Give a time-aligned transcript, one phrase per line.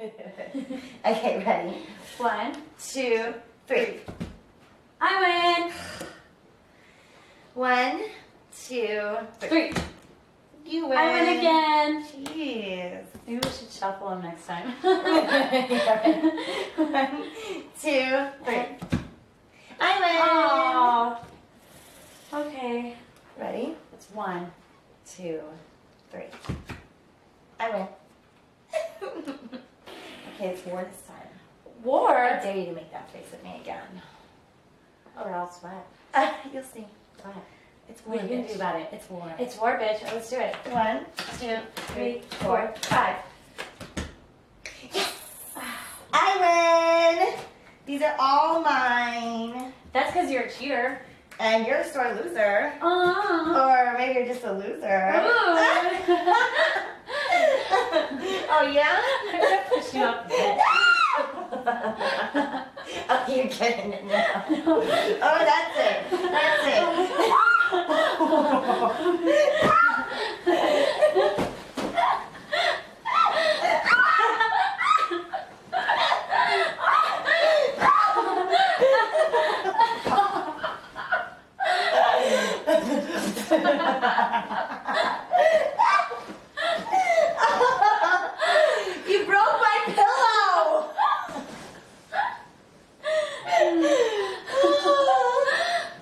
[1.06, 1.76] okay, ready?
[2.18, 3.34] One, Two,
[3.66, 4.00] three.
[5.00, 5.72] I win.
[9.40, 9.48] three.
[9.48, 9.72] Three.
[10.66, 10.98] You win.
[10.98, 12.04] I win again.
[12.04, 13.04] Jeez.
[13.26, 14.70] Maybe we should shuffle them next time.
[16.76, 17.22] One,
[17.80, 18.66] two, three.
[19.80, 20.18] I win.
[20.22, 21.18] Oh.
[22.32, 22.96] Okay.
[23.38, 23.74] Ready?
[23.92, 24.50] It's one.
[25.06, 25.40] Two,
[26.10, 26.24] three.
[27.60, 27.86] I win.
[30.34, 31.28] okay, it's war this time.
[31.64, 32.33] I War.
[32.44, 34.02] Dare you to make that face at me again.
[35.16, 35.86] Or I'll sweat.
[36.12, 36.84] Uh, you'll see.
[37.22, 37.34] What?
[37.88, 38.88] It's war, What are you gonna do about it?
[38.92, 39.34] It's war.
[39.38, 39.98] It's war, bitch.
[40.02, 40.54] Oh, Let's do it.
[40.70, 41.06] One,
[41.40, 41.56] two,
[41.92, 43.16] three, four, five.
[44.92, 45.12] Yes!
[46.12, 47.34] I win!
[47.86, 49.72] These are all mine.
[49.92, 51.00] That's because you're a cheater.
[51.40, 52.72] And you're a sore loser.
[52.80, 53.54] Oh.
[53.56, 54.78] Or maybe you're just a loser.
[58.50, 59.00] oh, yeah?
[59.02, 60.58] I'm gonna push you off the bed.
[61.66, 64.44] Oh, you're getting it now.
[64.48, 66.10] Oh, that's it.
[66.10, 67.14] That's it.
[89.08, 90.90] you broke my pillow.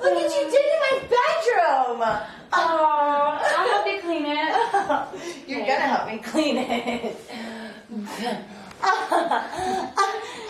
[0.00, 2.00] Look what you did in my bedroom.
[2.52, 5.48] Oh, I'll help you clean it.
[5.48, 7.16] You're gonna help me clean it.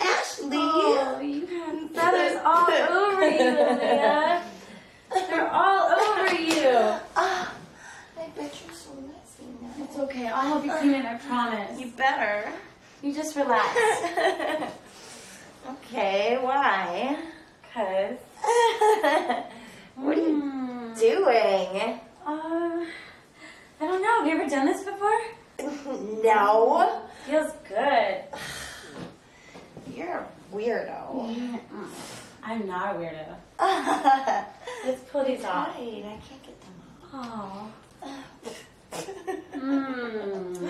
[0.01, 0.57] Ashley.
[0.57, 4.43] Oh, you have feathers all over you, Leah.
[5.13, 6.95] They're all over you.
[7.15, 7.53] Ah,
[8.15, 9.83] my bedroom's so messy now.
[9.83, 10.27] It's okay.
[10.27, 11.05] I'll help you clean it.
[11.05, 11.17] I
[12.27, 12.59] promise.
[13.01, 13.77] You just relax.
[15.69, 17.17] okay, why?
[17.73, 18.17] Cause.
[19.95, 21.99] what are you Mm, doing?
[22.25, 22.85] uh,
[23.81, 24.19] I don't know.
[24.19, 25.21] Have you ever done this before?
[26.23, 27.01] no.
[27.25, 28.23] Feels good.
[29.95, 31.59] You're a weirdo.
[32.43, 33.35] I'm not a weirdo.
[34.85, 35.75] Let's pull these off.
[35.77, 36.71] I can't get them
[37.13, 37.69] Oh.
[38.03, 38.13] off.
[39.53, 40.69] Mm.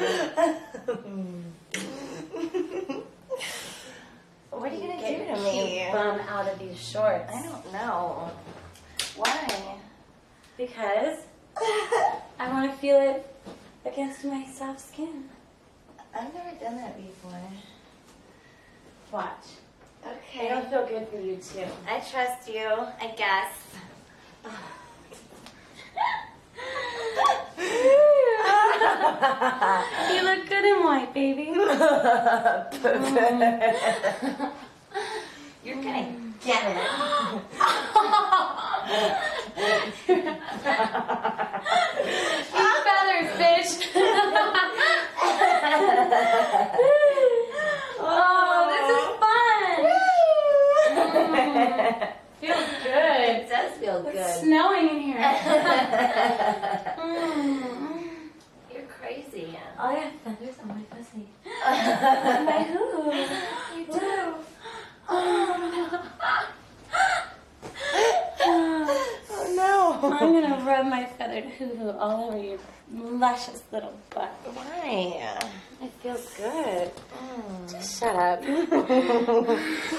[4.51, 5.82] what are you gonna Get do your to cute me?
[5.93, 7.31] Bum out of these shorts.
[7.31, 8.31] I don't know.
[9.15, 9.75] Why?
[10.57, 11.19] Because
[12.39, 13.23] I want to feel it
[13.85, 15.29] against my soft skin.
[16.15, 17.39] I've never done that before.
[19.11, 19.45] Watch.
[20.05, 20.47] Okay.
[20.47, 21.65] It'll feel good for you too.
[21.87, 22.67] I trust you,
[22.99, 23.51] I guess.
[30.13, 31.53] You look good in white, baby.
[32.83, 34.53] Mm.
[35.66, 36.13] You're gonna
[36.44, 36.78] get it.
[42.53, 43.72] You feathers, bitch.
[48.00, 49.79] oh, this is fun.
[52.41, 53.22] Feels good.
[53.24, 54.16] it does feel good.
[54.16, 55.24] It's snowing in here.
[57.00, 57.62] Mm.
[58.74, 59.57] You're crazy.
[59.80, 61.28] Oh, I have feathers on my pussy.
[61.66, 63.13] my hoo.
[63.78, 64.35] You do.
[65.09, 65.52] Oh
[69.55, 69.99] no.
[70.03, 72.59] I'm gonna rub my feathered hoo hoo all over your
[72.93, 74.31] luscious little butt.
[74.53, 75.39] Why?
[75.81, 76.91] It feels good.
[77.17, 77.99] Mm.
[77.99, 78.43] Shut up.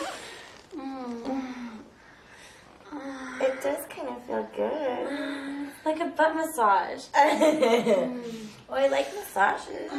[3.40, 5.68] It does kind of feel good.
[5.84, 7.04] like a butt massage.
[8.66, 9.90] Oh, I like massages.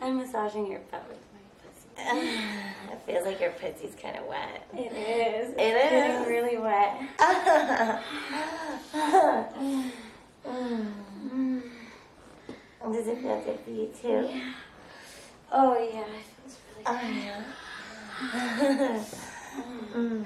[0.00, 1.33] I'm massaging your butt with my pussy.
[1.96, 4.66] It feels like your pussy's kind of wet.
[4.72, 5.50] It is.
[5.50, 6.28] It getting is.
[6.28, 7.00] really wet.
[10.46, 11.62] Mm.
[12.92, 14.28] Does it feel good for you too?
[14.30, 14.52] Yeah.
[15.50, 16.86] Oh yeah, it feels really good.
[16.86, 17.42] Oh, yeah.
[19.94, 20.24] Mm.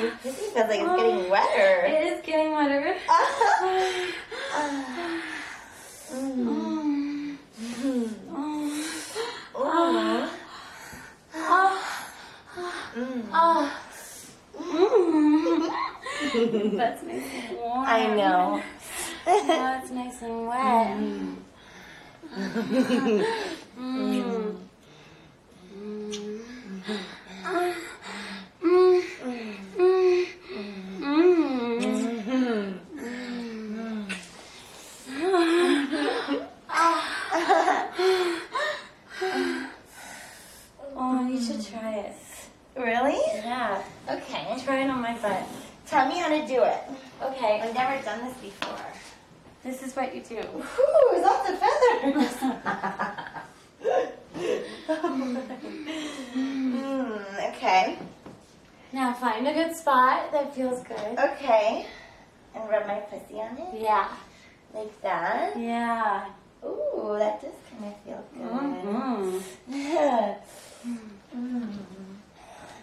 [0.00, 1.82] Your pussy feels like it's getting wetter.
[1.84, 2.96] Oh, it is getting wetter.
[3.08, 4.06] Oh.
[13.32, 13.76] Oh.
[16.76, 17.86] That's nice and warm.
[17.86, 18.62] I know.
[19.26, 20.96] Oh, it's nice and wet.
[23.80, 24.56] Mm.
[27.42, 27.72] Mm.
[28.62, 29.02] Mm.
[31.00, 31.60] Mm.
[44.70, 45.42] going on my butt.
[45.86, 46.82] Tell me how to do it.
[47.22, 48.78] Okay, I've never done this before.
[49.64, 50.36] this is what you do.
[50.36, 52.36] Whew, lots of feathers.
[56.34, 57.98] mm, okay.
[58.92, 61.18] Now find a good spot that feels good.
[61.18, 61.86] Okay.
[62.54, 63.80] And rub my pussy on it.
[63.80, 64.08] Yeah.
[64.72, 65.58] Like that.
[65.58, 66.26] Yeah.
[66.64, 68.50] Ooh, that does kind of feel good.
[69.72, 70.36] Mm-hmm.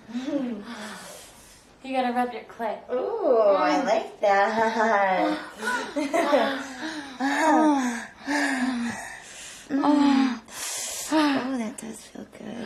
[0.09, 0.63] Mm.
[1.87, 2.79] You gotta rub your clit.
[2.91, 5.39] Ooh, I like that.
[9.71, 10.41] oh,
[11.57, 12.57] that does feel good.
[12.57, 12.65] You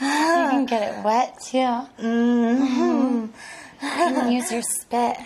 [0.00, 1.58] can get it wet too.
[1.58, 3.26] Mm-hmm.
[3.26, 3.30] You
[3.80, 5.16] can use your spit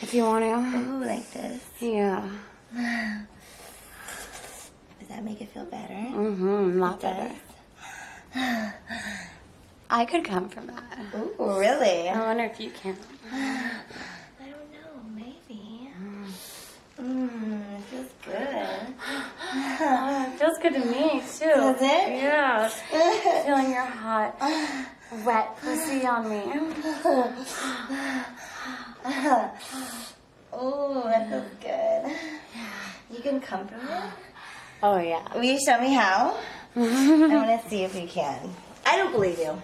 [0.00, 0.78] if you want to.
[0.78, 1.60] Ooh, like this.
[1.80, 2.24] Yeah.
[5.00, 5.92] Does that make it feel better?
[5.92, 6.46] Mm-hmm.
[6.46, 7.32] A lot better.
[9.92, 10.98] I could come from that.
[11.14, 12.08] Ooh, really?
[12.08, 12.96] I wonder if you can.
[13.30, 13.72] I
[14.40, 15.90] don't know, maybe.
[16.98, 18.94] Mmm, it feels good.
[19.06, 21.44] Oh, it feels good to me too.
[21.44, 22.08] Does it?
[22.08, 22.68] Yeah.
[23.44, 24.34] Feeling your hot,
[25.26, 26.40] wet pussy on me.
[30.54, 32.16] oh, that feels good.
[32.54, 33.14] Yeah.
[33.14, 34.04] You can come from it?
[34.82, 35.22] Oh yeah.
[35.34, 36.38] Will you show me how?
[36.76, 38.54] I want to see if you can.
[38.92, 39.58] I don't believe you.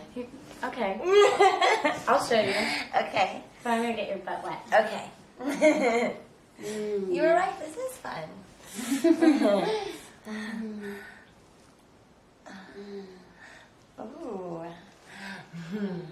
[0.64, 0.98] Okay.
[2.08, 2.54] I'll show you.
[2.96, 3.42] okay.
[3.62, 4.58] But I'm gonna get your butt wet.
[4.72, 6.16] Okay.
[7.12, 7.52] you were right.
[7.60, 8.24] This is fun.
[14.00, 14.64] Ooh.
[15.76, 16.06] Ooh.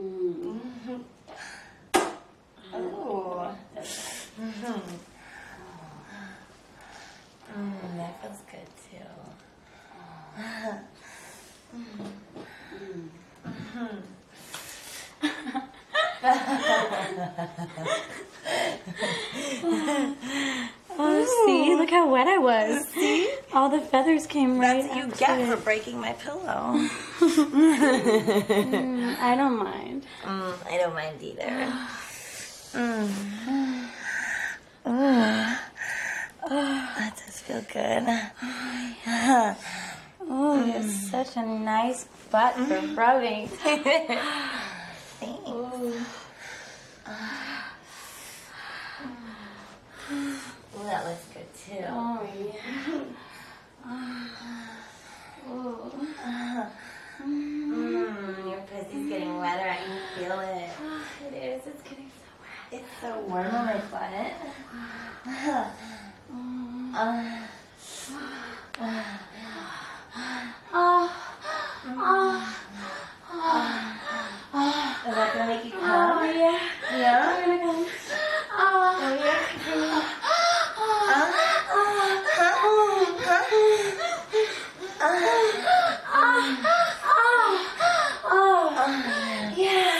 [0.00, 1.00] Mm.
[4.38, 4.82] Mhm.
[7.56, 9.08] Mm, that feels good too.
[20.98, 22.88] Oh, see, look how wet I was.
[22.88, 23.28] See,
[24.16, 24.82] feathers came right.
[24.82, 26.88] That's you get for breaking my pillow.
[28.76, 30.04] Mm, I don't mind.
[30.22, 31.72] Mm, I don't mind either.
[32.76, 33.88] Mm.
[34.86, 35.56] Ooh.
[36.48, 38.06] That does feel good.
[40.28, 43.48] Oh, you have such a nice butt for rubbing.
[45.18, 45.48] Thanks.
[45.48, 45.94] Ooh,
[50.84, 51.84] that looks good too.
[51.88, 53.06] Oh yeah.
[55.48, 55.92] Oh.
[57.22, 59.68] Mm, your pussy's getting wetter.
[59.68, 60.70] I can feel it.
[61.26, 61.66] It is.
[61.66, 62.80] It's getting so wet.
[62.80, 64.32] It's so warm on my butt.
[65.28, 65.70] Uh,
[70.78, 71.10] Oh.
[71.88, 72.36] Oh.
[75.08, 76.36] is that gonna make you Oh come?
[76.36, 76.58] yeah.
[76.90, 77.22] Yeah?
[77.30, 77.86] I'm gonna come.
[78.58, 78.96] Oh.
[78.98, 79.42] Oh, yeah?
[79.48, 80.66] Oh.
[89.56, 89.56] Yeah.
[89.56, 89.96] Yeah.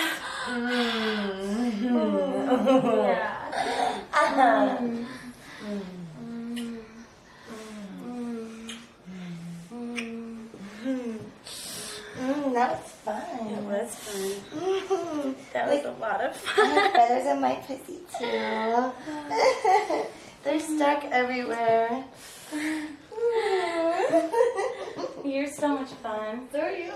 [12.19, 13.47] Mm, that was fun.
[13.49, 15.35] It was fun.
[15.53, 16.71] That Like, was a lot of I fun.
[16.71, 18.25] have feathers on my pussy too.
[20.45, 22.05] They're stuck everywhere.
[25.25, 26.49] You're so much fun.
[26.53, 26.93] so are you.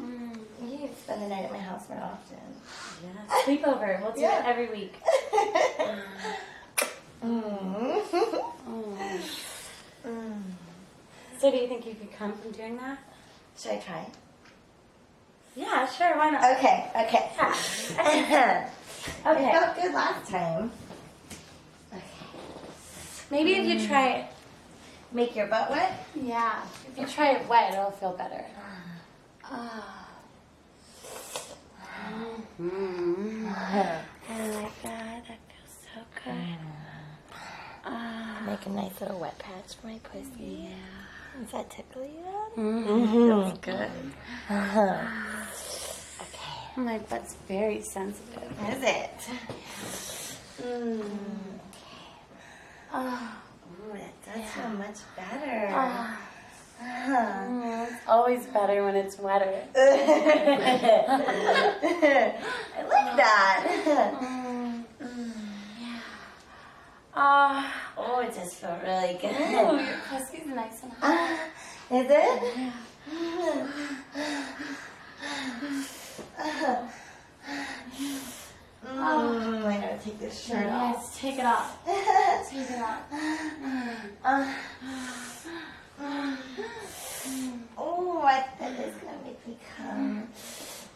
[0.00, 0.36] Mm.
[0.60, 2.38] You need to spend the night at my house more often.
[3.04, 3.26] Yeah.
[3.44, 4.00] Sleepover.
[4.02, 4.40] We'll do Yeah.
[4.40, 4.94] it every week.
[7.22, 8.02] Mm.
[10.06, 10.42] Mm.
[11.38, 12.98] So do you think you could come from doing that?
[13.58, 14.06] Should I try?
[15.56, 16.16] Yeah, sure.
[16.18, 16.58] Why not?
[16.58, 17.30] Okay, okay.
[17.38, 18.70] Yeah.
[19.08, 20.70] It felt good last time.
[21.92, 22.02] Okay.
[23.30, 24.24] Maybe if you try it.
[25.12, 26.06] Make your butt wet?
[26.14, 26.62] Yeah.
[26.88, 28.44] If you try it wet, it'll feel better.
[29.44, 30.08] Ah.
[32.60, 33.46] Mm.
[33.54, 35.22] I like that.
[35.28, 36.58] That feels so good.
[37.84, 38.42] Ah.
[38.46, 40.68] Make a nice little wet patch for my pussy.
[40.68, 41.15] Yeah.
[41.40, 42.62] Does that tickle you?
[42.62, 43.10] Mm.
[43.12, 43.90] Feels good.
[44.48, 45.06] Uh-huh.
[46.22, 46.80] okay.
[46.80, 48.50] My butt's very sensitive.
[48.70, 49.10] Is it?
[50.62, 51.02] Mm.
[52.92, 53.42] Ah.
[53.88, 55.68] Ooh, that does feel much better.
[55.72, 56.20] Ah.
[56.78, 57.14] Uh-huh.
[57.48, 59.50] Mm, It's always better when it's wetter.
[59.76, 59.80] I
[62.86, 63.64] like that.
[67.16, 67.72] Ah.
[67.96, 69.32] Oh, it does feel really good.
[69.50, 71.00] your pussy's nice and hot.
[71.02, 72.72] Ah, Is it?
[73.08, 73.66] Yeah.
[78.86, 80.94] Mm, I gotta take this shirt off.
[80.96, 81.84] Yes, take it off.
[81.86, 83.00] Take it off.
[87.78, 90.28] Oh, I think it's gonna make me come.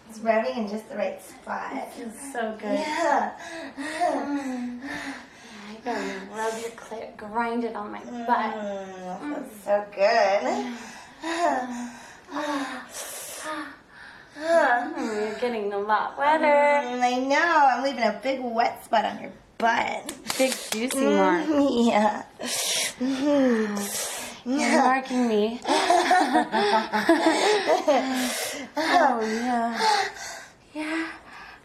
[0.09, 1.93] It's rubbing in just the right spot.
[1.93, 2.79] Feels so good.
[2.79, 3.33] Yeah.
[6.61, 8.55] Your clit, grind it on my butt.
[8.55, 10.75] Mm, that's so good.
[14.37, 16.45] Mm, you're getting a lot wetter.
[16.47, 17.69] Mm, I know.
[17.73, 20.13] I'm leaving a big wet spot on your butt.
[20.39, 21.45] Big juicy mark.
[21.49, 22.23] Yeah.
[24.47, 25.61] You're marking me.
[25.67, 25.71] oh
[29.23, 29.79] yeah.
[30.75, 31.07] Yeah.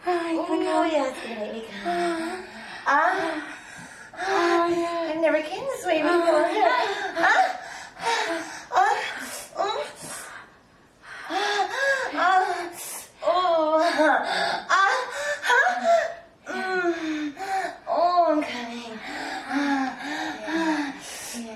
[0.07, 2.43] Oh, Oh, yeah, it's gonna make me come.
[2.87, 3.51] Ah.
[5.25, 6.13] Oh never came this way before.
[6.13, 7.60] Ah.
[8.72, 9.01] Ah.
[9.58, 9.84] Oh.
[11.29, 12.51] Ah.
[13.24, 13.82] Oh.
[13.98, 15.00] Ah.
[15.50, 15.74] Ah.
[16.48, 17.34] Mm.
[17.88, 19.00] Oh, I'm coming.
[19.50, 20.94] Ah.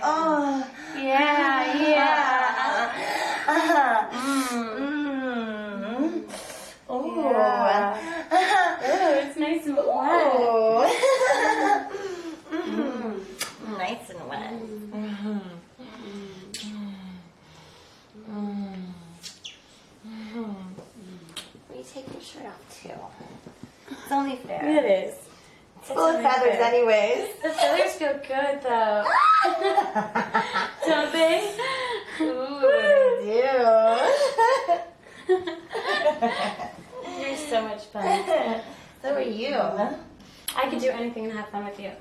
[0.01, 0.65] Oh.
[0.97, 2.89] Yeah, yeah.
[3.47, 4.09] Ah.
[4.11, 4.79] Mm.
[5.89, 6.23] Mm.
[6.89, 7.21] Oh.
[7.21, 7.93] Yeah.
[8.81, 9.85] Oh, it's nice and wet.
[9.85, 10.89] Oh.
[12.51, 12.99] Mm.
[13.79, 14.51] nice and wet.
[21.69, 22.89] Will you take your shirt off too?
[23.91, 24.67] It's only fair.
[24.67, 25.15] It is.
[25.77, 26.59] It's full of feathers,
[26.99, 27.35] anyways.
[27.41, 29.05] The feathers feel good though.
[30.85, 31.55] Don't they?
[32.21, 33.41] Ooh, they
[35.27, 35.33] do.
[37.21, 38.25] You're so much fun.
[39.01, 39.55] so are you.
[40.55, 41.91] I could do anything and have fun with you.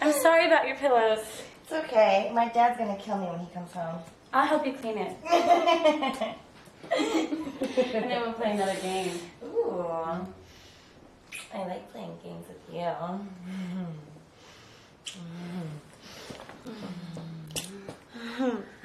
[0.00, 1.24] I'm sorry about your pillows.
[1.62, 2.30] it's okay.
[2.34, 4.00] My dad's gonna kill me when he comes home.
[4.32, 5.16] I'll help you clean it.
[6.92, 9.18] And then we'll play another game.
[9.44, 9.86] Ooh.
[11.52, 12.80] I like playing games with you.
[12.80, 13.26] Mm-hmm.
[13.50, 13.84] mm-hmm.
[16.66, 18.44] mm-hmm.
[18.44, 18.79] mm-hmm.